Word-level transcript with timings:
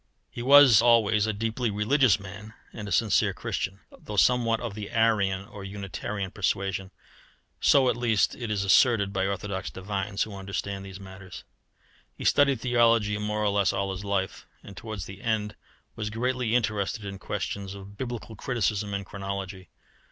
He 0.31 0.41
was 0.41 0.81
always 0.81 1.27
a 1.27 1.31
deeply 1.31 1.69
religious 1.69 2.19
man 2.19 2.55
and 2.73 2.87
a 2.87 2.91
sincere 2.91 3.33
Christian, 3.35 3.81
though 3.95 4.15
somewhat 4.17 4.59
of 4.59 4.73
the 4.73 4.89
Arian 4.89 5.45
or 5.45 5.63
Unitarian 5.63 6.31
persuasion 6.31 6.89
so, 7.59 7.87
at 7.87 7.95
least, 7.95 8.33
it 8.33 8.49
is 8.49 8.63
asserted 8.63 9.13
by 9.13 9.27
orthodox 9.27 9.69
divines 9.69 10.23
who 10.23 10.35
understand 10.35 10.83
these 10.83 10.99
matters. 10.99 11.43
He 12.15 12.25
studied 12.25 12.61
theology 12.61 13.15
more 13.19 13.43
or 13.43 13.49
less 13.49 13.73
all 13.73 13.91
his 13.91 14.03
life, 14.03 14.47
and 14.63 14.75
towards 14.75 15.05
the 15.05 15.21
end 15.21 15.55
was 15.95 16.09
greatly 16.09 16.55
interested 16.55 17.05
in 17.05 17.19
questions 17.19 17.75
of 17.75 17.95
Biblical 17.95 18.35
criticism 18.35 18.95
and 18.95 19.05
chronology. 19.05 19.69